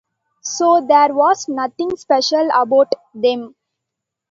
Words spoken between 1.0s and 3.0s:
was nothing special about